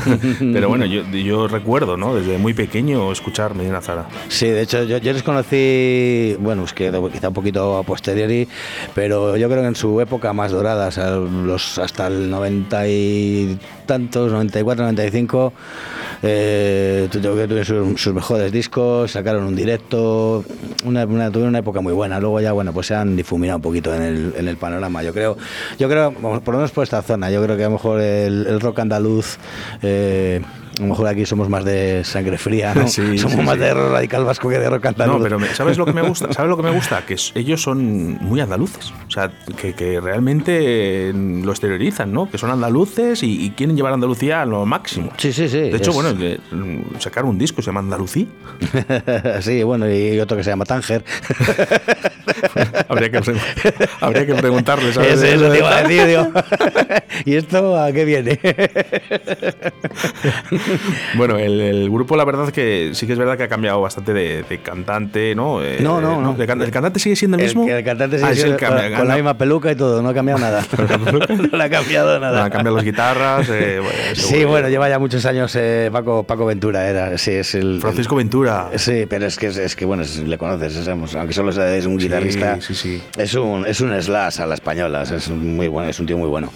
[0.39, 2.15] pero bueno, yo, yo recuerdo, ¿no?
[2.15, 4.07] Desde muy pequeño escuchar Medina Zara.
[4.29, 8.47] Sí, de hecho, yo, yo les conocí, bueno, es que quizá un poquito a posteriori,
[8.95, 12.87] pero yo creo que en su época más dorada, o sea, los, hasta el 90
[12.87, 15.53] y tantos, 94, 95,
[16.21, 20.43] eh, tuvieron sus, mejores discos, sacaron un directo,
[20.85, 22.19] una, una, tuvieron una época muy buena.
[22.19, 25.03] Luego ya, bueno, pues se han difuminado un poquito en el, en el panorama.
[25.03, 25.37] Yo creo,
[25.77, 28.47] yo creo, por lo menos por esta zona, yo creo que a lo mejor el,
[28.47, 29.37] el rock andaluz.
[29.81, 30.41] eh,
[30.77, 32.87] a lo mejor aquí somos más de sangre fría, ¿no?
[32.87, 33.61] Sí, somos sí, más sí.
[33.61, 35.17] de radical vasco que de rock andaluz.
[35.17, 36.31] No, pero me- ¿sabes lo que me gusta?
[36.33, 37.05] ¿Sabes lo que me gusta?
[37.05, 38.91] Que es- ellos son muy andaluces.
[39.07, 42.29] O sea, que, que realmente eh, lo exteriorizan, ¿no?
[42.29, 45.11] Que son andaluces y, y quieren llevar a Andalucía a lo máximo.
[45.17, 45.59] Sí, sí, sí.
[45.59, 48.27] De hecho, es- bueno, que, mm, sacaron un disco, se llama Andalucí.
[49.41, 51.03] sí, bueno, y otro que se llama Tánger.
[52.87, 53.21] habría, que
[54.01, 54.95] habría que preguntarles.
[54.95, 55.13] ¿sabes?
[55.13, 56.31] Ese, eso te iba a decir, digo.
[57.25, 58.39] ¿Y esto a qué viene?
[61.15, 63.81] Bueno, el, el grupo, la verdad es que sí que es verdad que ha cambiado
[63.81, 65.63] bastante de, de cantante, ¿no?
[65.63, 66.37] Eh, No, no, no.
[66.45, 67.63] can- ¿El cantante sigue siendo el mismo?
[67.65, 69.75] El, el cantante Ah, sigue es el siendo que con, con la misma peluca y
[69.75, 70.63] todo, no ha cambiado nada.
[71.51, 72.37] no le ha cambiado nada.
[72.39, 73.49] no, han cambiado las guitarras.
[73.49, 77.55] eh, bueno, Sí, bueno, lleva ya muchos años eh, Paco, Paco Ventura, era, sí, es
[77.55, 77.79] el...
[77.81, 78.69] Francisco Ventura.
[78.75, 81.85] Sí, pero es que, es que bueno, es- le conoces, es- vamos, aunque solo es
[81.85, 83.01] un guitarrista, sí, sí.
[83.17, 86.27] es un es un slash a la española, es muy bueno, es un tío muy
[86.29, 86.51] bueno.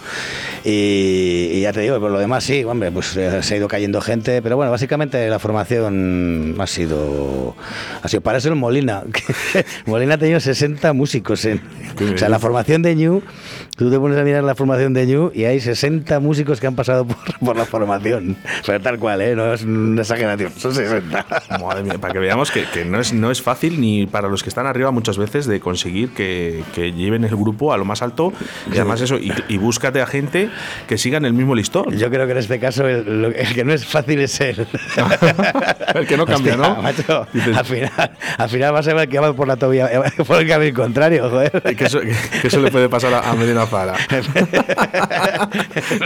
[0.64, 3.68] Y, y ya te digo, por lo demás sí, hombre, pues eh, se ha ido
[3.68, 7.54] cayendo gente, pero bueno, básicamente la formación ha sido
[8.02, 9.02] ha sido para eso el Molina.
[9.86, 11.60] Molina ha tenido 60 músicos en
[12.14, 13.22] o sea, la formación de Ñu,
[13.76, 16.74] tú te pones a mirar la formación de Ñu y hay 60 músicos que han
[16.74, 18.36] pasado por, por la formación.
[18.66, 19.36] Pero tal cual, ¿eh?
[19.36, 21.26] No es una exageración, son 60.
[21.60, 24.42] Madre mía, para que veamos que, que no, es, no es fácil ni para los
[24.42, 28.02] que están arriba muchas veces de conseguir que, que lleven el grupo a lo más
[28.02, 28.32] alto
[28.70, 30.50] y además eso, y, y búscate a gente
[30.88, 31.96] que sigan el mismo listón.
[31.96, 34.66] Yo creo que en este caso el, el que no es fácil es él.
[35.94, 36.76] El que no cambia, ¿no?
[36.82, 37.26] macho,
[37.56, 39.88] al, final, al final va a ser el que va por la tobilla,
[40.26, 41.62] por el camino contrario, joder.
[41.76, 43.94] Que eso, que- que eso le puede pasar a, a Medina Zara.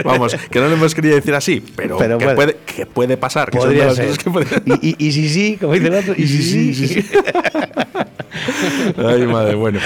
[0.03, 3.17] Vamos, que no lo hemos querido decir así, pero, Pero que, puede- puede, que puede
[3.17, 3.49] pasar.
[3.49, 4.17] Que Podría ser.
[4.17, 4.29] que
[4.81, 7.09] Y, y, y si sí, como dice el otro, y si sí, sí, sí.
[8.97, 9.79] Ay, madre, bueno.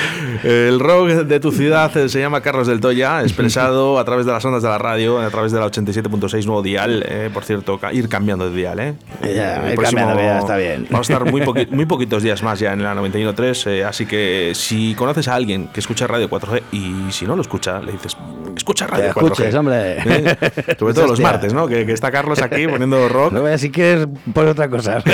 [0.44, 4.44] El rock de tu ciudad se llama Carlos del Toya, expresado a través de las
[4.46, 7.04] ondas de la radio, a través de la 87.6 nuevo dial.
[7.08, 8.94] eh, por cierto, ir cambiando de dial, ¿eh?
[9.22, 10.88] Ya, El cambiando, ya está bien.
[10.90, 14.06] Vamos a estar muy, poqui- muy poquitos días más ya en la 91.3, eh, así
[14.06, 17.92] que si conoces a alguien que escucha Radio 4G y si no lo escucha, le
[17.94, 18.16] dices,
[18.56, 19.24] escucha Radio Que 4G.
[19.32, 19.98] escuches, hombre.
[19.98, 20.38] ¿Eh?
[20.80, 21.68] Sobre todo los martes, ¿no?
[21.68, 23.34] Que, que está Carlos aquí poniendo rock.
[23.34, 25.04] No, si quieres, por otra cosa.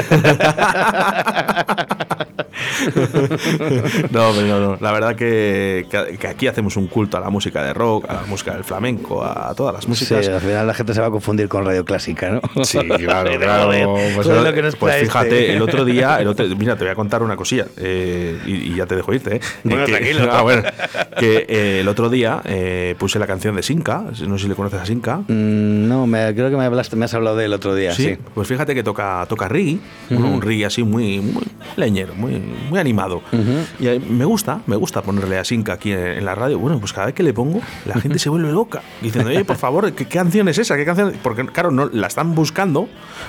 [4.12, 4.78] No, pero no, no.
[4.82, 5.86] La verdad que,
[6.20, 9.24] que- aquí hacemos un culto a la música de rock, a la música del flamenco,
[9.24, 10.28] a todas las Sí, músicas.
[10.28, 12.59] al final la gente se va a confundir con radio clásica, ¿no?
[12.64, 13.66] Sí, claro, claro.
[13.66, 13.86] joder,
[14.16, 15.54] Pues, joder, el- lo que nos pues fíjate, este.
[15.56, 18.76] el otro día, el otro- mira, te voy a contar una cosilla eh, y, y
[18.76, 19.38] ya te dejo irte.
[19.38, 19.42] ¿eh?
[19.64, 20.30] Bueno, que, tranquilo.
[20.32, 20.64] Ah, bueno,
[21.18, 24.56] que eh, el otro día eh, puse la canción de Sinca, no sé si le
[24.56, 25.18] conoces a Sinca.
[25.28, 28.18] Mm, no, me, creo que me, hablaste, me has hablado de él otro día, sí.
[28.36, 29.80] pues fíjate que toca, toca reggae,
[30.10, 30.36] bueno, Ujú.
[30.36, 31.44] un reggae así muy, muy
[31.78, 33.22] leñero, muy, muy animado.
[33.80, 36.60] Y eh, me gusta, me gusta ponerle a Sinca aquí en, en la radio.
[36.60, 39.58] Bueno, pues cada vez que le pongo, la gente se vuelve loca, diciendo, oye, por
[39.58, 40.76] favor, ¿qué, qué canción es esa?
[40.78, 41.14] ¿Qué canción?
[41.24, 42.49] Porque, claro, no, la están buscando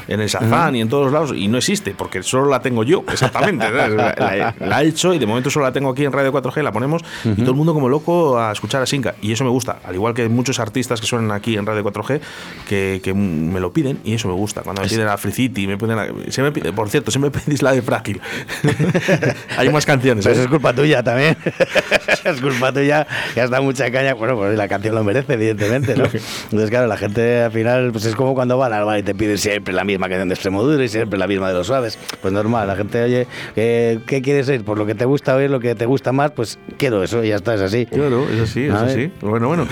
[0.08, 3.04] en el Shazam y en todos lados y no existe, porque solo la tengo yo,
[3.10, 3.70] exactamente.
[3.70, 6.72] la, la- he hecho y de momento solo la tengo aquí en Radio 4G, la
[6.72, 9.14] ponemos y todo el mundo como loco a escuchar a Sinca.
[9.22, 12.20] Y eso me gusta, al igual que muchos artistas que suenan aquí en Radio 4G
[12.68, 14.62] que, que me lo piden y eso me gusta.
[14.62, 17.18] Cuando me piden a Free City, me piden a- se me pide- por cierto, se
[17.18, 18.20] me pedís la de Frágil.
[19.56, 20.24] Hay más canciones.
[20.24, 20.42] Pues ¿eh?
[20.42, 21.36] es culpa tuya también.
[22.24, 24.14] es culpa tuya que has dado mucha caña.
[24.14, 26.04] Bueno, pues la canción lo merece, evidentemente, ¿no?
[26.44, 29.38] Entonces, claro, la gente al final, pues es como cuando van al bar te piden
[29.38, 31.98] siempre la misma canción de extremo duro y siempre la misma de los suaves.
[32.22, 34.62] Pues normal, la gente, oye, ¿qué, qué quieres oír?
[34.62, 37.34] Por lo que te gusta oír, lo que te gusta más, pues quiero eso ya
[37.34, 37.86] está, es así.
[37.86, 39.11] Claro, es así, es así.
[39.20, 39.66] Bueno, bueno.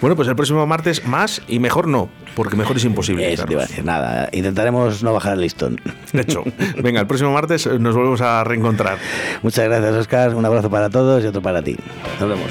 [0.00, 3.32] Bueno, pues el próximo martes más y mejor no, porque mejor es imposible.
[3.32, 4.28] Eso te a decir, nada.
[4.30, 5.80] Intentaremos no bajar el listón.
[6.12, 6.44] De hecho,
[6.80, 8.98] venga, el próximo martes eh, nos volvemos a reencontrar.
[9.42, 10.36] Muchas gracias, Oscar.
[10.36, 11.76] Un abrazo para todos y otro para ti.
[12.20, 12.46] Nos vemos.